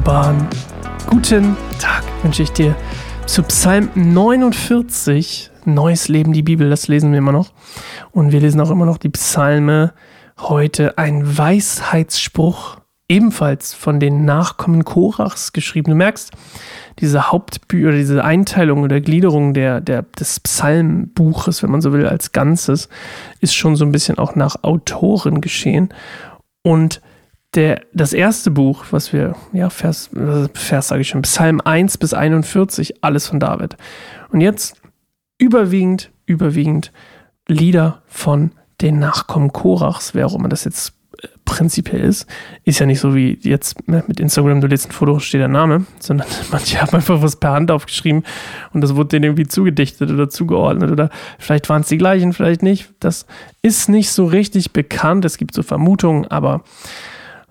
wunderbaren 0.00 0.48
guten 1.10 1.56
Tag 1.78 2.02
wünsche 2.22 2.42
ich 2.42 2.52
dir 2.52 2.74
zu 3.26 3.42
Psalm 3.42 3.90
49. 3.94 5.50
Neues 5.66 6.08
Leben, 6.08 6.32
die 6.32 6.42
Bibel, 6.42 6.70
das 6.70 6.88
lesen 6.88 7.12
wir 7.12 7.18
immer 7.18 7.32
noch. 7.32 7.52
Und 8.10 8.32
wir 8.32 8.40
lesen 8.40 8.62
auch 8.62 8.70
immer 8.70 8.86
noch 8.86 8.96
die 8.96 9.10
Psalme. 9.10 9.92
Heute 10.38 10.96
ein 10.96 11.36
Weisheitsspruch, 11.36 12.78
ebenfalls 13.08 13.74
von 13.74 14.00
den 14.00 14.24
Nachkommen 14.24 14.86
Korachs 14.86 15.52
geschrieben. 15.52 15.90
Du 15.90 15.96
merkst, 15.96 16.30
diese 17.00 17.30
Hauptbü 17.30 17.86
oder 17.86 17.96
diese 17.98 18.24
Einteilung 18.24 18.84
oder 18.84 19.02
Gliederung 19.02 19.52
der, 19.52 19.82
der, 19.82 20.02
des 20.18 20.40
Psalmbuches, 20.40 21.62
wenn 21.62 21.72
man 21.72 21.82
so 21.82 21.92
will, 21.92 22.06
als 22.06 22.32
Ganzes, 22.32 22.88
ist 23.40 23.54
schon 23.54 23.76
so 23.76 23.84
ein 23.84 23.92
bisschen 23.92 24.16
auch 24.16 24.34
nach 24.34 24.62
Autoren 24.62 25.42
geschehen. 25.42 25.90
Und 26.62 27.02
der, 27.54 27.82
das 27.92 28.12
erste 28.12 28.50
Buch, 28.50 28.84
was 28.90 29.12
wir, 29.12 29.34
ja, 29.52 29.70
Vers, 29.70 30.10
Vers 30.54 30.88
sage 30.88 31.02
ich 31.02 31.08
schon, 31.08 31.22
Psalm 31.22 31.60
1 31.60 31.98
bis 31.98 32.14
41, 32.14 33.02
alles 33.02 33.26
von 33.26 33.40
David. 33.40 33.76
Und 34.30 34.40
jetzt 34.40 34.80
überwiegend, 35.38 36.10
überwiegend 36.26 36.92
Lieder 37.48 38.02
von 38.06 38.52
den 38.80 38.98
Nachkommen 38.98 39.52
Korachs, 39.52 40.14
wer 40.14 40.26
auch 40.26 40.34
immer 40.34 40.48
das 40.48 40.64
jetzt 40.64 40.94
äh, 41.20 41.26
prinzipiell 41.44 42.02
ist, 42.02 42.26
ist 42.64 42.78
ja 42.78 42.86
nicht 42.86 43.00
so 43.00 43.16
wie 43.16 43.36
jetzt 43.42 43.76
mit 43.88 44.20
Instagram, 44.20 44.60
du 44.60 44.68
lädst 44.68 44.88
ein 44.88 44.92
Foto, 44.92 45.18
steht 45.18 45.40
der 45.40 45.48
Name, 45.48 45.86
sondern 45.98 46.28
manche 46.52 46.80
haben 46.80 46.94
einfach 46.94 47.20
was 47.20 47.36
per 47.36 47.50
Hand 47.50 47.72
aufgeschrieben 47.72 48.22
und 48.72 48.80
das 48.82 48.94
wurde 48.94 49.08
denen 49.08 49.24
irgendwie 49.24 49.48
zugedichtet 49.48 50.10
oder 50.10 50.30
zugeordnet 50.30 50.92
oder 50.92 51.10
vielleicht 51.38 51.68
waren 51.68 51.82
es 51.82 51.88
die 51.88 51.98
gleichen, 51.98 52.32
vielleicht 52.32 52.62
nicht. 52.62 52.92
Das 53.00 53.26
ist 53.60 53.88
nicht 53.88 54.12
so 54.12 54.26
richtig 54.26 54.72
bekannt, 54.72 55.24
es 55.24 55.36
gibt 55.36 55.54
so 55.54 55.64
Vermutungen, 55.64 56.26
aber 56.28 56.62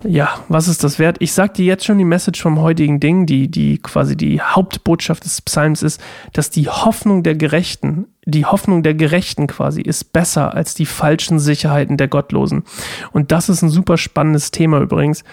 ja, 0.03 0.39
was 0.47 0.67
ist 0.67 0.83
das 0.83 0.97
wert? 0.97 1.17
Ich 1.19 1.33
sag 1.33 1.55
dir 1.55 1.65
jetzt 1.65 1.85
schon 1.85 1.97
die 1.97 2.05
Message 2.05 2.41
vom 2.41 2.59
heutigen 2.59 2.99
Ding, 2.99 3.25
die, 3.25 3.49
die 3.49 3.79
quasi 3.79 4.15
die 4.15 4.41
Hauptbotschaft 4.41 5.25
des 5.25 5.41
Psalms 5.41 5.83
ist, 5.83 6.01
dass 6.31 6.49
die 6.49 6.69
Hoffnung 6.69 7.23
der 7.23 7.35
Gerechten, 7.35 8.07
die 8.25 8.45
Hoffnung 8.45 8.81
der 8.81 8.93
Gerechten 8.93 9.47
quasi 9.47 9.81
ist 9.81 10.13
besser 10.13 10.53
als 10.53 10.73
die 10.73 10.85
falschen 10.85 11.39
Sicherheiten 11.39 11.97
der 11.97 12.07
Gottlosen. 12.07 12.63
Und 13.11 13.31
das 13.31 13.49
ist 13.49 13.61
ein 13.61 13.69
super 13.69 13.97
spannendes 13.97 14.51
Thema 14.51 14.79
übrigens. 14.79 15.23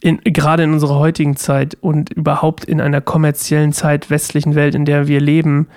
In, 0.00 0.18
gerade 0.24 0.64
in 0.64 0.72
unserer 0.72 0.98
heutigen 0.98 1.36
Zeit 1.36 1.76
und 1.80 2.10
überhaupt 2.10 2.64
in 2.64 2.80
einer 2.80 3.00
kommerziellen 3.00 3.72
Zeit, 3.72 4.10
westlichen 4.10 4.56
Welt, 4.56 4.74
in 4.74 4.86
der 4.86 5.06
wir 5.06 5.20
leben, 5.20 5.68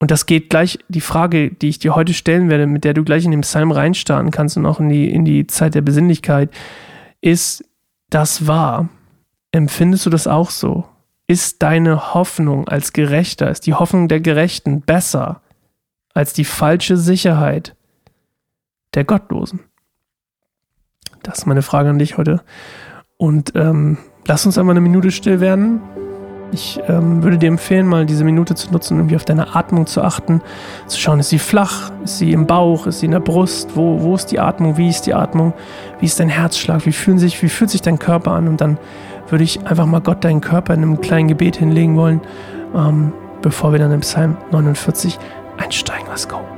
und 0.00 0.10
das 0.10 0.24
geht 0.24 0.48
gleich, 0.48 0.78
die 0.88 1.02
Frage, 1.02 1.50
die 1.50 1.68
ich 1.68 1.78
dir 1.78 1.94
heute 1.94 2.14
stellen 2.14 2.48
werde, 2.48 2.66
mit 2.66 2.84
der 2.84 2.94
du 2.94 3.04
gleich 3.04 3.26
in 3.26 3.30
den 3.30 3.42
Psalm 3.42 3.70
reinstarten 3.70 4.30
kannst 4.30 4.56
und 4.56 4.64
auch 4.64 4.80
in 4.80 4.88
die, 4.88 5.10
in 5.10 5.26
die 5.26 5.46
Zeit 5.46 5.74
der 5.74 5.82
Besinnlichkeit, 5.82 6.50
ist 7.20 7.64
das 8.08 8.46
wahr? 8.46 8.88
Empfindest 9.52 10.06
du 10.06 10.10
das 10.10 10.26
auch 10.26 10.50
so? 10.50 10.86
Ist 11.26 11.62
deine 11.62 12.14
Hoffnung 12.14 12.66
als 12.66 12.94
Gerechter, 12.94 13.50
ist 13.50 13.66
die 13.66 13.74
Hoffnung 13.74 14.08
der 14.08 14.20
Gerechten 14.20 14.80
besser 14.80 15.42
als 16.14 16.32
die 16.32 16.46
falsche 16.46 16.96
Sicherheit 16.96 17.76
der 18.94 19.04
Gottlosen? 19.04 19.60
Das 21.22 21.40
ist 21.40 21.46
meine 21.46 21.62
Frage 21.62 21.90
an 21.90 21.98
dich 21.98 22.16
heute. 22.16 22.42
Und 23.18 23.52
ähm, 23.54 23.98
lass 24.26 24.46
uns 24.46 24.56
einmal 24.56 24.72
eine 24.72 24.80
Minute 24.80 25.10
still 25.10 25.40
werden 25.40 25.82
ich 26.52 26.80
ähm, 26.88 27.22
würde 27.22 27.38
dir 27.38 27.48
empfehlen, 27.48 27.86
mal 27.86 28.06
diese 28.06 28.24
Minute 28.24 28.54
zu 28.54 28.70
nutzen, 28.70 28.98
irgendwie 28.98 29.16
auf 29.16 29.24
deine 29.24 29.54
Atmung 29.54 29.86
zu 29.86 30.02
achten, 30.02 30.42
zu 30.86 30.98
schauen, 30.98 31.20
ist 31.20 31.28
sie 31.28 31.38
flach, 31.38 31.90
ist 32.04 32.18
sie 32.18 32.32
im 32.32 32.46
Bauch, 32.46 32.86
ist 32.86 33.00
sie 33.00 33.06
in 33.06 33.12
der 33.12 33.20
Brust, 33.20 33.76
wo, 33.76 34.00
wo 34.02 34.14
ist 34.14 34.26
die 34.26 34.40
Atmung, 34.40 34.76
wie 34.76 34.88
ist 34.88 35.02
die 35.06 35.14
Atmung, 35.14 35.52
wie 35.98 36.06
ist 36.06 36.18
dein 36.20 36.28
Herzschlag, 36.28 36.86
wie, 36.86 36.92
fühlen 36.92 37.18
sich, 37.18 37.40
wie 37.42 37.48
fühlt 37.48 37.70
sich 37.70 37.82
dein 37.82 37.98
Körper 37.98 38.32
an? 38.32 38.48
Und 38.48 38.60
dann 38.60 38.78
würde 39.28 39.44
ich 39.44 39.66
einfach 39.66 39.86
mal 39.86 40.00
Gott 40.00 40.24
deinen 40.24 40.40
Körper 40.40 40.74
in 40.74 40.82
einem 40.82 41.00
kleinen 41.00 41.28
Gebet 41.28 41.56
hinlegen 41.56 41.96
wollen, 41.96 42.20
ähm, 42.74 43.12
bevor 43.42 43.72
wir 43.72 43.78
dann 43.78 43.92
im 43.92 44.00
Psalm 44.00 44.36
49 44.50 45.18
einsteigen. 45.58 46.06
Let's 46.08 46.28
go. 46.28 46.49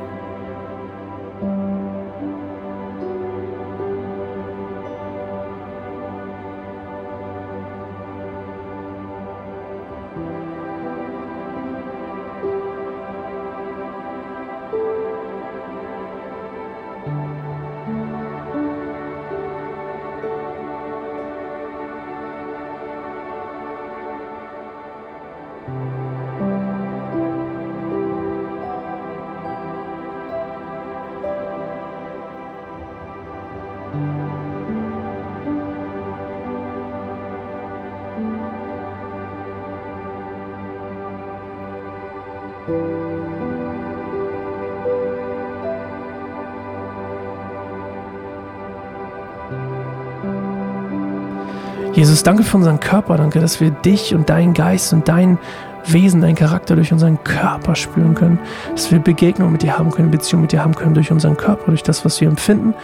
Jesus, 51.92 52.22
danke 52.22 52.42
für 52.42 52.56
unseren 52.56 52.80
Körper. 52.80 53.16
Danke, 53.19 53.41
dass 53.41 53.60
wir 53.60 53.70
dich 53.70 54.14
und 54.14 54.30
deinen 54.30 54.54
Geist 54.54 54.92
und 54.92 55.08
dein 55.08 55.38
Wesen, 55.84 56.20
deinen 56.20 56.36
Charakter 56.36 56.75
durch 56.75 56.92
unseren 56.92 57.22
Körper 57.22 57.75
spüren 57.75 58.14
können. 58.14 58.38
Dass 58.70 58.91
wir 58.91 58.98
Begegnung 58.98 59.53
mit 59.53 59.62
dir 59.62 59.78
haben 59.78 59.91
können, 59.91 60.10
Beziehung 60.10 60.42
mit 60.42 60.53
dir 60.53 60.62
haben 60.62 60.75
können 60.75 60.94
durch 60.94 61.10
unseren 61.10 61.36
Körper, 61.36 61.66
durch 61.66 61.82
das, 61.82 62.04
was 62.04 62.20
wir 62.20 62.28
empfinden. 62.28 62.75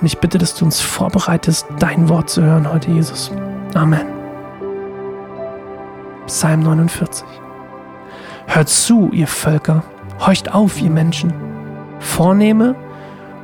Und 0.00 0.06
ich 0.06 0.18
bitte, 0.18 0.38
dass 0.38 0.54
du 0.54 0.64
uns 0.64 0.80
vorbereitest, 0.80 1.66
dein 1.78 2.08
Wort 2.08 2.28
zu 2.28 2.42
hören 2.42 2.70
heute, 2.72 2.90
Jesus. 2.90 3.30
Amen. 3.74 4.06
Psalm 6.26 6.60
49. 6.60 7.24
Hört 8.48 8.68
zu, 8.68 9.10
ihr 9.12 9.28
Völker. 9.28 9.84
Horcht 10.18 10.52
auf, 10.52 10.80
ihr 10.80 10.90
Menschen. 10.90 11.32
Vornehme 12.00 12.74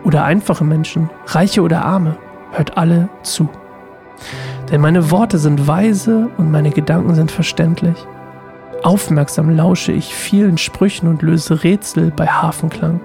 oder 0.05 0.25
einfache 0.25 0.65
Menschen, 0.65 1.11
reiche 1.27 1.63
oder 1.63 1.85
arme, 1.85 2.17
hört 2.53 2.77
alle 2.77 3.09
zu. 3.23 3.49
Denn 4.73 4.81
meine 4.81 5.11
Worte 5.11 5.37
sind 5.37 5.69
weise 5.69 6.31
und 6.39 6.51
meine 6.51 6.71
Gedanken 6.71 7.15
sind 7.15 7.31
verständlich. 7.31 8.07
Aufmerksam 8.83 9.51
lausche 9.51 9.93
ich 9.93 10.15
vielen 10.15 10.57
Sprüchen 10.57 11.09
und 11.09 11.21
löse 11.21 11.63
Rätsel 11.63 12.11
bei 12.11 12.27
Hafenklang. 12.27 12.99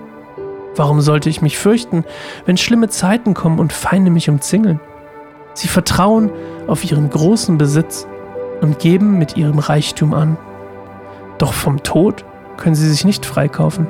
Warum 0.78 1.02
sollte 1.02 1.30
ich 1.30 1.42
mich 1.42 1.58
fürchten, 1.58 2.06
wenn 2.46 2.56
schlimme 2.56 2.88
Zeiten 2.88 3.34
kommen 3.34 3.60
und 3.60 3.74
Feinde 3.74 4.10
mich 4.12 4.30
umzingeln? 4.30 4.80
Sie 5.56 5.68
vertrauen 5.68 6.32
auf 6.68 6.90
ihren 6.90 7.10
großen 7.10 7.58
Besitz 7.58 8.08
und 8.62 8.80
geben 8.80 9.20
mit 9.20 9.36
ihrem 9.36 9.60
Reichtum 9.60 10.14
an. 10.14 10.38
Doch 11.38 11.52
vom 11.52 11.84
Tod 11.84 12.24
können 12.56 12.76
sie 12.76 12.90
sich 12.90 13.04
nicht 13.04 13.26
freikaufen. 13.26 13.88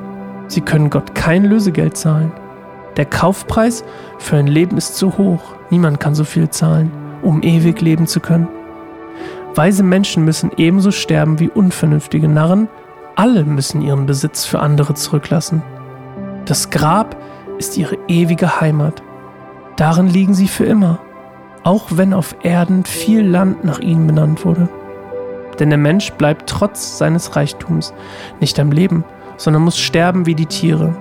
Sie 0.48 0.62
können 0.62 0.90
Gott 0.90 1.14
kein 1.14 1.46
Lösegeld 1.46 1.96
zahlen. 1.96 2.32
Der 2.96 3.06
Kaufpreis 3.06 3.84
für 4.18 4.38
ein 4.38 4.48
Leben 4.48 4.78
ist 4.78 4.96
zu 4.96 5.20
hoch. 5.20 5.44
Niemand 5.70 6.00
kann 6.00 6.16
so 6.16 6.24
viel 6.24 6.50
zahlen 6.50 7.07
um 7.28 7.44
ewig 7.44 7.82
leben 7.82 8.08
zu 8.08 8.22
können. 8.22 8.48
Weise 9.54 9.84
Menschen 9.84 10.24
müssen 10.24 10.52
ebenso 10.56 10.92
sterben 10.92 11.40
wie 11.40 11.50
unvernünftige 11.50 12.30
Narren, 12.30 12.70
alle 13.16 13.44
müssen 13.44 13.82
ihren 13.82 14.06
Besitz 14.06 14.46
für 14.46 14.60
andere 14.60 14.94
zurücklassen. 14.94 15.62
Das 16.46 16.70
Grab 16.70 17.18
ist 17.58 17.78
ihre 17.78 17.98
ewige 18.08 18.62
Heimat. 18.62 19.04
Darin 19.76 20.08
liegen 20.08 20.34
sie 20.34 20.48
für 20.48 20.64
immer, 20.64 21.00
auch 21.64 21.88
wenn 21.92 22.14
auf 22.14 22.34
Erden 22.44 22.86
viel 22.86 23.28
Land 23.28 23.66
nach 23.66 23.80
ihnen 23.80 24.08
benannt 24.08 24.46
wurde. 24.46 24.70
Denn 25.60 25.70
der 25.70 25.80
Mensch 25.80 26.12
bleibt 26.14 26.50
trotz 26.50 26.98
seines 26.98 27.36
Reichtums 27.36 27.94
nicht 28.40 28.58
am 28.60 28.72
Leben, 28.72 29.04
sondern 29.36 29.64
muss 29.64 29.78
sterben 29.78 30.26
wie 30.26 30.36
die 30.36 30.46
Tiere. 30.46 30.96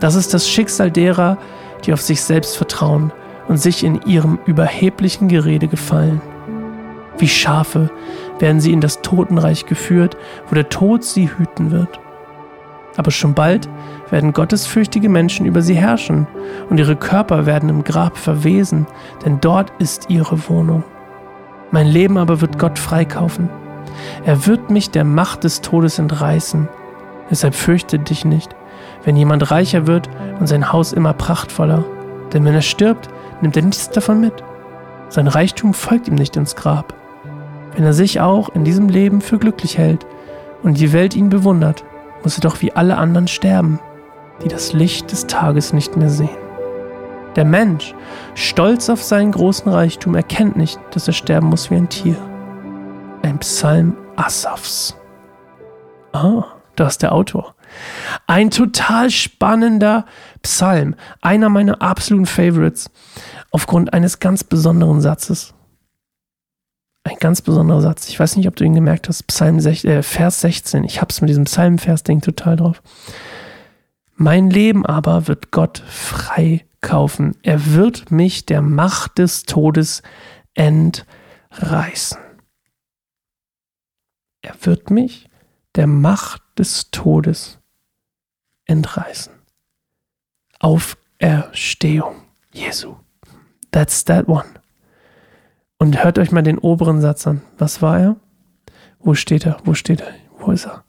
Das 0.00 0.14
ist 0.14 0.34
das 0.34 0.46
Schicksal 0.46 0.90
derer, 0.90 1.38
die 1.86 1.92
auf 1.92 2.02
sich 2.02 2.20
selbst 2.20 2.56
vertrauen, 2.56 3.12
und 3.48 3.56
sich 3.56 3.82
in 3.84 4.00
ihrem 4.02 4.38
überheblichen 4.46 5.28
Gerede 5.28 5.68
gefallen. 5.68 6.20
Wie 7.18 7.28
Schafe 7.28 7.90
werden 8.38 8.60
sie 8.60 8.72
in 8.72 8.80
das 8.80 9.02
Totenreich 9.02 9.66
geführt, 9.66 10.16
wo 10.48 10.54
der 10.54 10.68
Tod 10.68 11.02
sie 11.02 11.28
hüten 11.28 11.70
wird. 11.70 11.98
Aber 12.96 13.10
schon 13.10 13.34
bald 13.34 13.68
werden 14.10 14.32
gottesfürchtige 14.32 15.08
Menschen 15.08 15.46
über 15.46 15.62
sie 15.62 15.74
herrschen, 15.74 16.26
und 16.68 16.78
ihre 16.78 16.96
Körper 16.96 17.46
werden 17.46 17.68
im 17.68 17.84
Grab 17.84 18.16
verwesen, 18.16 18.86
denn 19.24 19.40
dort 19.40 19.72
ist 19.78 20.10
ihre 20.10 20.48
Wohnung. 20.48 20.84
Mein 21.70 21.86
Leben 21.86 22.16
aber 22.16 22.40
wird 22.40 22.58
Gott 22.58 22.78
freikaufen. 22.78 23.50
Er 24.24 24.46
wird 24.46 24.70
mich 24.70 24.90
der 24.90 25.04
Macht 25.04 25.44
des 25.44 25.60
Todes 25.60 25.98
entreißen. 25.98 26.68
Deshalb 27.30 27.54
fürchte 27.54 27.98
dich 27.98 28.24
nicht, 28.24 28.54
wenn 29.04 29.16
jemand 29.16 29.50
reicher 29.50 29.86
wird 29.86 30.08
und 30.40 30.46
sein 30.46 30.72
Haus 30.72 30.92
immer 30.92 31.12
prachtvoller. 31.12 31.84
Denn 32.32 32.44
wenn 32.44 32.54
er 32.54 32.62
stirbt, 32.62 33.08
nimmt 33.40 33.56
er 33.56 33.62
nichts 33.62 33.90
davon 33.90 34.20
mit. 34.20 34.34
Sein 35.08 35.28
Reichtum 35.28 35.74
folgt 35.74 36.08
ihm 36.08 36.14
nicht 36.14 36.36
ins 36.36 36.56
Grab. 36.56 36.94
Wenn 37.74 37.84
er 37.84 37.92
sich 37.92 38.20
auch 38.20 38.48
in 38.50 38.64
diesem 38.64 38.88
Leben 38.88 39.20
für 39.20 39.38
glücklich 39.38 39.78
hält 39.78 40.06
und 40.62 40.78
die 40.78 40.92
Welt 40.92 41.14
ihn 41.14 41.28
bewundert, 41.30 41.84
muss 42.22 42.36
er 42.36 42.42
doch 42.42 42.60
wie 42.60 42.72
alle 42.72 42.98
anderen 42.98 43.28
sterben, 43.28 43.78
die 44.42 44.48
das 44.48 44.72
Licht 44.72 45.12
des 45.12 45.26
Tages 45.26 45.72
nicht 45.72 45.96
mehr 45.96 46.10
sehen. 46.10 46.36
Der 47.36 47.44
Mensch, 47.44 47.94
stolz 48.34 48.88
auf 48.90 49.02
seinen 49.02 49.32
großen 49.32 49.70
Reichtum, 49.70 50.14
erkennt 50.14 50.56
nicht, 50.56 50.80
dass 50.90 51.06
er 51.06 51.14
sterben 51.14 51.48
muss 51.48 51.70
wie 51.70 51.76
ein 51.76 51.88
Tier. 51.88 52.16
Ein 53.22 53.38
Psalm 53.38 53.96
Asafs. 54.16 54.96
Ah, 56.12 56.44
da 56.74 56.86
ist 56.88 57.02
der 57.02 57.12
Autor. 57.12 57.54
Ein 58.30 58.50
total 58.50 59.10
spannender 59.10 60.04
Psalm, 60.42 60.94
einer 61.22 61.48
meiner 61.48 61.80
absoluten 61.80 62.26
Favorites, 62.26 62.90
aufgrund 63.50 63.94
eines 63.94 64.20
ganz 64.20 64.44
besonderen 64.44 65.00
Satzes. 65.00 65.54
Ein 67.04 67.16
ganz 67.20 67.40
besonderer 67.40 67.80
Satz. 67.80 68.06
Ich 68.10 68.20
weiß 68.20 68.36
nicht, 68.36 68.46
ob 68.46 68.54
du 68.54 68.64
ihn 68.64 68.74
gemerkt 68.74 69.08
hast. 69.08 69.26
Psalm 69.28 69.60
16, 69.60 69.90
äh, 69.90 70.02
Vers 70.02 70.42
16. 70.42 70.84
Ich 70.84 71.00
hab's 71.00 71.22
mit 71.22 71.30
diesem 71.30 71.44
Psalmvers-Ding 71.44 72.20
total 72.20 72.56
drauf. 72.56 72.82
Mein 74.14 74.50
Leben 74.50 74.84
aber 74.84 75.26
wird 75.26 75.50
Gott 75.50 75.78
freikaufen. 75.88 77.34
Er 77.42 77.72
wird 77.72 78.10
mich 78.10 78.44
der 78.44 78.60
Macht 78.60 79.16
des 79.16 79.44
Todes 79.44 80.02
entreißen. 80.52 82.18
Er 84.42 84.54
wird 84.60 84.90
mich 84.90 85.30
der 85.76 85.86
Macht 85.86 86.42
des 86.58 86.90
Todes 86.90 87.57
entreißen. 88.68 89.32
Auferstehung 90.60 92.22
Jesu. 92.52 92.94
That's 93.72 94.04
that 94.04 94.28
one. 94.28 94.48
Und 95.78 96.02
hört 96.02 96.18
euch 96.18 96.32
mal 96.32 96.42
den 96.42 96.58
oberen 96.58 97.00
Satz 97.00 97.26
an. 97.26 97.42
Was 97.58 97.82
war 97.82 97.98
er? 97.98 98.16
Wo 99.00 99.14
steht 99.14 99.46
er? 99.46 99.58
Wo 99.64 99.74
steht 99.74 100.00
er? 100.00 100.12
Wo 100.38 100.50
ist 100.52 100.66
er? 100.66 100.84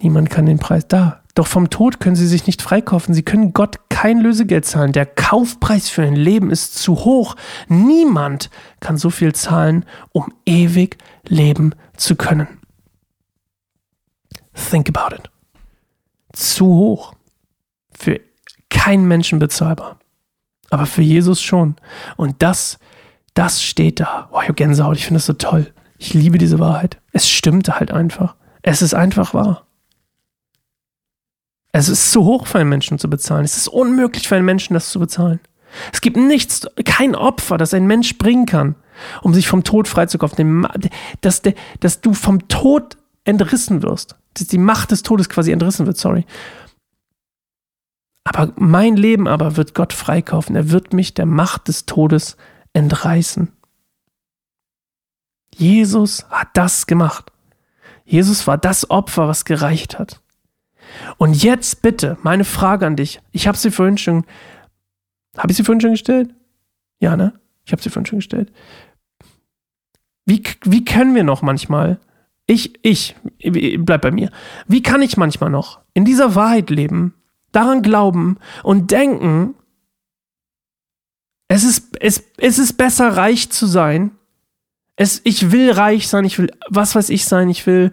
Niemand 0.00 0.30
kann 0.30 0.46
den 0.46 0.58
Preis. 0.58 0.86
Da. 0.88 1.22
Doch 1.34 1.46
vom 1.46 1.70
Tod 1.70 1.98
können 1.98 2.16
sie 2.16 2.26
sich 2.26 2.46
nicht 2.46 2.60
freikaufen. 2.60 3.14
Sie 3.14 3.22
können 3.22 3.52
Gott 3.52 3.88
kein 3.88 4.20
Lösegeld 4.20 4.64
zahlen. 4.64 4.92
Der 4.92 5.06
Kaufpreis 5.06 5.88
für 5.88 6.02
ein 6.02 6.16
Leben 6.16 6.50
ist 6.50 6.74
zu 6.74 7.04
hoch. 7.04 7.36
Niemand 7.68 8.50
kann 8.80 8.98
so 8.98 9.10
viel 9.10 9.32
zahlen, 9.34 9.84
um 10.12 10.32
ewig 10.44 10.98
leben 11.26 11.74
zu 11.96 12.16
können. 12.16 12.48
Think 14.54 14.88
about 14.88 15.14
it. 15.14 15.30
Zu 16.32 16.66
hoch. 16.66 17.14
Für 17.92 18.20
keinen 18.70 19.06
Menschen 19.06 19.38
bezahlbar. 19.38 19.98
Aber 20.70 20.86
für 20.86 21.02
Jesus 21.02 21.42
schon. 21.42 21.76
Und 22.16 22.42
das, 22.42 22.78
das 23.34 23.62
steht 23.62 24.00
da. 24.00 24.28
Boah, 24.30 24.42
ich 24.42 24.48
habe 24.48 24.54
Gänsehaut, 24.54 24.96
ich 24.96 25.04
finde 25.04 25.18
das 25.18 25.26
so 25.26 25.34
toll. 25.34 25.72
Ich 25.98 26.14
liebe 26.14 26.38
diese 26.38 26.58
Wahrheit. 26.58 27.00
Es 27.12 27.28
stimmt 27.28 27.68
halt 27.68 27.92
einfach. 27.92 28.34
Es 28.62 28.82
ist 28.82 28.94
einfach 28.94 29.34
wahr. 29.34 29.66
Es 31.72 31.88
ist 31.88 32.10
zu 32.10 32.24
hoch 32.24 32.46
für 32.46 32.58
einen 32.58 32.68
Menschen 32.68 32.98
zu 32.98 33.08
bezahlen. 33.08 33.44
Es 33.44 33.56
ist 33.56 33.68
unmöglich 33.68 34.28
für 34.28 34.36
einen 34.36 34.44
Menschen, 34.44 34.74
das 34.74 34.90
zu 34.90 34.98
bezahlen. 34.98 35.40
Es 35.92 36.00
gibt 36.00 36.16
nichts, 36.16 36.66
kein 36.84 37.14
Opfer, 37.14 37.56
das 37.56 37.72
ein 37.72 37.86
Mensch 37.86 38.18
bringen 38.18 38.46
kann, 38.46 38.74
um 39.22 39.32
sich 39.32 39.48
vom 39.48 39.64
Tod 39.64 39.88
freizukaufen. 39.88 40.66
Dass, 41.22 41.42
dass 41.80 42.00
du 42.00 42.14
vom 42.14 42.48
Tod 42.48 42.98
entrissen 43.24 43.82
wirst 43.82 44.16
dass 44.34 44.48
die 44.48 44.58
Macht 44.58 44.90
des 44.90 45.02
Todes 45.02 45.28
quasi 45.28 45.52
entrissen 45.52 45.86
wird, 45.86 45.96
sorry. 45.96 46.24
Aber 48.24 48.52
mein 48.56 48.96
Leben 48.96 49.26
aber 49.26 49.56
wird 49.56 49.74
Gott 49.74 49.92
freikaufen. 49.92 50.54
Er 50.56 50.70
wird 50.70 50.92
mich 50.92 51.14
der 51.14 51.26
Macht 51.26 51.68
des 51.68 51.86
Todes 51.86 52.36
entreißen. 52.72 53.52
Jesus 55.54 56.24
hat 56.30 56.48
das 56.54 56.86
gemacht. 56.86 57.30
Jesus 58.04 58.46
war 58.46 58.58
das 58.58 58.90
Opfer, 58.90 59.28
was 59.28 59.44
gereicht 59.44 59.98
hat. 59.98 60.20
Und 61.18 61.42
jetzt 61.42 61.82
bitte, 61.82 62.16
meine 62.22 62.44
Frage 62.44 62.86
an 62.86 62.96
dich. 62.96 63.20
Ich 63.32 63.46
habe 63.46 63.58
sie 63.58 63.70
vorhin 63.70 63.98
schon. 63.98 64.24
Habe 65.36 65.50
ich 65.50 65.56
sie 65.56 65.64
vorhin 65.64 65.80
schon 65.80 65.92
gestellt? 65.92 66.34
Ja, 67.00 67.16
ne? 67.16 67.32
Ich 67.64 67.72
habe 67.72 67.82
sie 67.82 67.90
vorhin 67.90 68.06
schon 68.06 68.18
gestellt. 68.18 68.52
Wie, 70.24 70.42
wie 70.64 70.84
können 70.84 71.14
wir 71.14 71.24
noch 71.24 71.42
manchmal 71.42 71.98
ich, 72.46 72.78
ich, 72.82 73.16
bleib 73.78 74.02
bei 74.02 74.10
mir. 74.10 74.30
Wie 74.66 74.82
kann 74.82 75.02
ich 75.02 75.16
manchmal 75.16 75.50
noch 75.50 75.80
in 75.94 76.04
dieser 76.04 76.34
Wahrheit 76.34 76.70
leben, 76.70 77.14
daran 77.52 77.82
glauben 77.82 78.38
und 78.62 78.90
denken, 78.90 79.54
es 81.48 81.64
ist, 81.64 81.96
es, 82.00 82.24
es 82.38 82.58
ist 82.58 82.74
besser, 82.74 83.16
reich 83.16 83.50
zu 83.50 83.66
sein. 83.66 84.12
Es, 84.96 85.20
ich 85.24 85.52
will 85.52 85.70
reich 85.70 86.08
sein, 86.08 86.24
ich 86.24 86.38
will, 86.38 86.50
was 86.68 86.94
weiß 86.94 87.10
ich 87.10 87.26
sein, 87.26 87.50
ich 87.50 87.66
will 87.66 87.92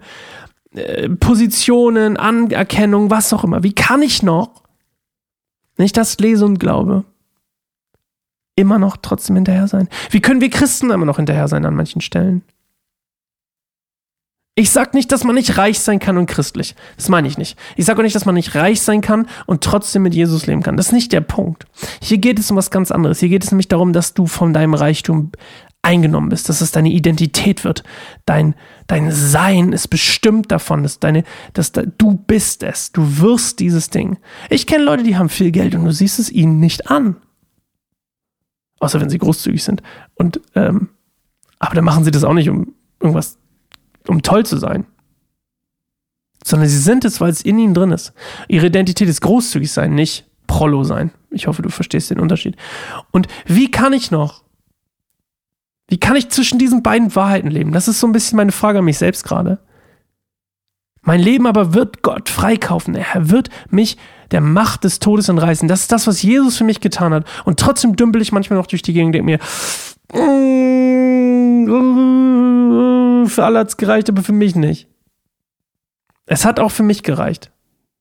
äh, 0.72 1.08
Positionen, 1.08 2.16
Anerkennung, 2.16 3.10
was 3.10 3.32
auch 3.32 3.44
immer. 3.44 3.62
Wie 3.62 3.74
kann 3.74 4.02
ich 4.02 4.22
noch, 4.22 4.62
wenn 5.76 5.86
ich 5.86 5.92
das 5.92 6.18
lese 6.18 6.44
und 6.44 6.58
glaube, 6.58 7.04
immer 8.56 8.78
noch 8.78 8.96
trotzdem 8.96 9.36
hinterher 9.36 9.68
sein? 9.68 9.88
Wie 10.10 10.20
können 10.20 10.40
wir 10.40 10.50
Christen 10.50 10.90
immer 10.90 11.06
noch 11.06 11.16
hinterher 11.16 11.48
sein 11.48 11.64
an 11.64 11.74
manchen 11.74 12.00
Stellen? 12.00 12.42
Ich 14.60 14.68
sag 14.68 14.92
nicht, 14.92 15.10
dass 15.10 15.24
man 15.24 15.36
nicht 15.36 15.56
reich 15.56 15.80
sein 15.80 16.00
kann 16.00 16.18
und 16.18 16.26
christlich. 16.26 16.74
Das 16.98 17.08
meine 17.08 17.26
ich 17.26 17.38
nicht. 17.38 17.58
Ich 17.76 17.86
sage 17.86 17.98
auch 17.98 18.02
nicht, 18.02 18.14
dass 18.14 18.26
man 18.26 18.34
nicht 18.34 18.54
reich 18.54 18.82
sein 18.82 19.00
kann 19.00 19.26
und 19.46 19.64
trotzdem 19.64 20.02
mit 20.02 20.14
Jesus 20.14 20.46
leben 20.46 20.62
kann. 20.62 20.76
Das 20.76 20.88
ist 20.88 20.92
nicht 20.92 21.12
der 21.12 21.22
Punkt. 21.22 21.64
Hier 22.02 22.18
geht 22.18 22.38
es 22.38 22.50
um 22.50 22.58
was 22.58 22.70
ganz 22.70 22.90
anderes. 22.90 23.20
Hier 23.20 23.30
geht 23.30 23.42
es 23.42 23.50
nämlich 23.52 23.68
darum, 23.68 23.94
dass 23.94 24.12
du 24.12 24.26
von 24.26 24.52
deinem 24.52 24.74
Reichtum 24.74 25.32
eingenommen 25.80 26.28
bist, 26.28 26.50
dass 26.50 26.60
es 26.60 26.72
deine 26.72 26.90
Identität 26.90 27.64
wird. 27.64 27.84
Dein, 28.26 28.54
dein 28.86 29.10
Sein 29.10 29.72
ist 29.72 29.88
bestimmt 29.88 30.52
davon, 30.52 30.82
dass, 30.82 30.98
deine, 30.98 31.24
dass 31.54 31.72
da, 31.72 31.84
du 31.96 32.12
bist 32.12 32.62
es. 32.62 32.92
Du 32.92 33.18
wirst 33.18 33.60
dieses 33.60 33.88
Ding. 33.88 34.18
Ich 34.50 34.66
kenne 34.66 34.84
Leute, 34.84 35.04
die 35.04 35.16
haben 35.16 35.30
viel 35.30 35.52
Geld 35.52 35.74
und 35.74 35.86
du 35.86 35.92
siehst 35.92 36.18
es 36.18 36.30
ihnen 36.30 36.60
nicht 36.60 36.90
an. 36.90 37.16
Außer 38.78 39.00
wenn 39.00 39.08
sie 39.08 39.16
großzügig 39.16 39.64
sind. 39.64 39.82
Und, 40.16 40.38
ähm, 40.54 40.90
aber 41.58 41.76
dann 41.76 41.84
machen 41.86 42.04
sie 42.04 42.10
das 42.10 42.24
auch 42.24 42.34
nicht, 42.34 42.50
um 42.50 42.74
irgendwas 43.00 43.38
um 44.08 44.22
toll 44.22 44.46
zu 44.46 44.56
sein. 44.56 44.86
Sondern 46.44 46.68
sie 46.68 46.78
sind 46.78 47.04
es, 47.04 47.20
weil 47.20 47.30
es 47.30 47.42
in 47.42 47.58
ihnen 47.58 47.74
drin 47.74 47.92
ist. 47.92 48.12
Ihre 48.48 48.66
Identität 48.66 49.08
ist 49.08 49.20
großzügig 49.20 49.70
sein, 49.70 49.94
nicht 49.94 50.26
Prollo 50.46 50.84
sein. 50.84 51.12
Ich 51.30 51.46
hoffe, 51.46 51.62
du 51.62 51.68
verstehst 51.68 52.10
den 52.10 52.18
Unterschied. 52.20 52.56
Und 53.10 53.28
wie 53.46 53.70
kann 53.70 53.92
ich 53.92 54.10
noch? 54.10 54.42
Wie 55.88 55.98
kann 55.98 56.16
ich 56.16 56.28
zwischen 56.30 56.58
diesen 56.58 56.82
beiden 56.82 57.14
Wahrheiten 57.14 57.50
leben? 57.50 57.72
Das 57.72 57.88
ist 57.88 58.00
so 58.00 58.06
ein 58.06 58.12
bisschen 58.12 58.36
meine 58.36 58.52
Frage 58.52 58.78
an 58.78 58.84
mich 58.84 58.98
selbst 58.98 59.24
gerade. 59.24 59.58
Mein 61.02 61.20
Leben 61.20 61.46
aber 61.46 61.74
wird 61.74 62.02
Gott 62.02 62.28
freikaufen. 62.28 62.94
Er 62.94 63.30
wird 63.30 63.48
mich 63.70 63.96
der 64.30 64.40
Macht 64.40 64.84
des 64.84 64.98
Todes 65.00 65.28
entreißen. 65.28 65.66
Das 65.66 65.80
ist 65.80 65.92
das, 65.92 66.06
was 66.06 66.22
Jesus 66.22 66.56
für 66.56 66.64
mich 66.64 66.80
getan 66.80 67.12
hat. 67.12 67.26
Und 67.44 67.58
trotzdem 67.58 67.96
dümpel 67.96 68.22
ich 68.22 68.32
manchmal 68.32 68.58
noch 68.58 68.66
durch 68.66 68.82
die 68.82 68.92
Gegend 68.92 69.16
und 69.16 69.26
denke 69.26 69.26
mir, 69.26 69.38
für 73.26 73.44
alle 73.44 73.60
hat 73.60 73.68
es 73.68 73.76
gereicht, 73.76 74.08
aber 74.08 74.22
für 74.22 74.32
mich 74.32 74.54
nicht. 74.56 74.88
Es 76.26 76.44
hat 76.44 76.60
auch 76.60 76.70
für 76.70 76.82
mich 76.82 77.02
gereicht. 77.02 77.50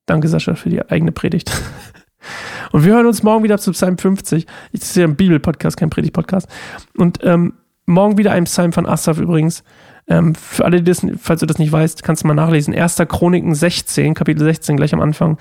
Danke, 0.06 0.28
Sascha, 0.28 0.56
für 0.56 0.70
die 0.70 0.88
eigene 0.90 1.12
Predigt. 1.12 1.52
Und 2.72 2.84
wir 2.86 2.94
hören 2.94 3.08
uns 3.08 3.24
morgen 3.24 3.44
wieder 3.44 3.58
zu 3.58 3.72
Psalm 3.72 3.98
50. 3.98 4.46
Das 4.72 4.84
ist 4.84 4.96
ja 4.96 5.06
ein 5.06 5.16
Bibel-Podcast, 5.16 5.78
kein 5.78 5.90
Predigt-Podcast. 5.90 6.48
Und 6.98 7.20
ähm, 7.24 7.54
morgen 7.86 8.18
wieder 8.18 8.32
ein 8.32 8.44
Psalm 8.44 8.72
von 8.72 8.86
Asaf 8.86 9.20
übrigens. 9.20 9.64
Ähm, 10.08 10.36
für 10.36 10.66
alle, 10.66 10.82
die 10.82 10.92
das, 10.92 11.06
falls 11.20 11.40
du 11.40 11.46
das 11.46 11.58
nicht 11.58 11.72
weißt, 11.72 12.04
kannst 12.04 12.24
du 12.24 12.28
mal 12.28 12.34
nachlesen. 12.34 12.74
1. 12.74 12.98
Chroniken 13.08 13.56
16, 13.56 14.14
Kapitel 14.14 14.44
16, 14.44 14.78
gleich 14.78 14.94
am 14.94 15.02
Anfang. 15.02 15.38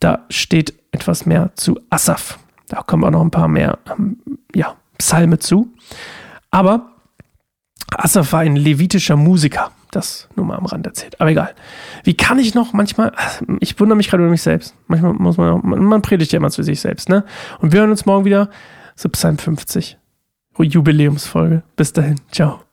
Da 0.00 0.24
steht 0.28 0.74
etwas 0.92 1.26
mehr 1.26 1.50
zu 1.54 1.80
Asaf. 1.90 2.38
Da 2.68 2.82
kommen 2.82 3.04
auch 3.04 3.10
noch 3.10 3.22
ein 3.22 3.30
paar 3.30 3.48
mehr 3.48 3.78
ähm, 3.90 4.18
ja, 4.54 4.74
Psalme 4.98 5.38
zu. 5.38 5.72
Aber 6.50 6.95
Asaf 8.04 8.32
war 8.32 8.40
ein 8.40 8.56
levitischer 8.56 9.16
Musiker. 9.16 9.70
Das 9.90 10.28
nur 10.36 10.44
mal 10.44 10.56
am 10.56 10.66
Rand 10.66 10.86
erzählt. 10.86 11.20
Aber 11.20 11.30
egal. 11.30 11.54
Wie 12.04 12.14
kann 12.14 12.38
ich 12.38 12.54
noch 12.54 12.72
manchmal, 12.72 13.12
ich 13.60 13.78
wundere 13.78 13.96
mich 13.96 14.10
gerade 14.10 14.22
über 14.22 14.30
mich 14.30 14.42
selbst. 14.42 14.74
Manchmal 14.88 15.14
muss 15.14 15.36
man, 15.36 15.60
man 15.62 16.02
predigt 16.02 16.32
ja 16.32 16.38
immer 16.38 16.50
zu 16.50 16.62
sich 16.62 16.80
selbst, 16.80 17.08
ne? 17.08 17.24
Und 17.60 17.72
wir 17.72 17.80
hören 17.80 17.90
uns 17.90 18.04
morgen 18.04 18.24
wieder 18.24 18.50
zu 18.94 19.08
Psalm 19.08 19.38
50. 19.38 19.98
Jubiläumsfolge. 20.58 21.62
Bis 21.76 21.92
dahin. 21.92 22.20
Ciao. 22.32 22.65